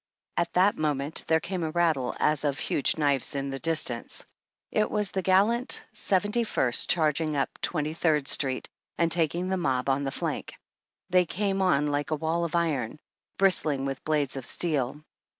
At 0.35 0.51
that 0.53 0.79
moment 0.79 1.23
there 1.27 1.39
came 1.39 1.61
a 1.61 1.69
rattle 1.69 2.15
as 2.19 2.43
of 2.43 2.57
huge 2.57 2.97
knives 2.97 3.35
in 3.35 3.51
the 3.51 3.59
distance. 3.59 4.25
It 4.71 4.89
was 4.89 5.11
the 5.11 5.21
gallant 5.21 5.85
Seventy 5.93 6.43
first 6.43 6.89
charging 6.89 7.35
up 7.35 7.61
Twenty 7.61 7.93
third 7.93 8.27
street, 8.27 8.67
and 8.97 9.11
taking 9.11 9.49
the 9.49 9.57
mob 9.57 9.89
on 9.89 10.01
the 10.03 10.09
flank. 10.09 10.53
They 11.11 11.27
came 11.27 11.61
on 11.61 11.85
like 11.85 12.09
a 12.09 12.15
wall 12.15 12.43
of 12.45 12.55
iron, 12.55 12.97
bristling 13.37 13.85
with 13.85 14.03
blades 14.03 14.35
of 14.37 14.43
steel. 14.47 15.03